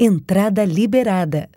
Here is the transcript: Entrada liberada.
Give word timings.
Entrada 0.00 0.64
liberada. 0.64 1.50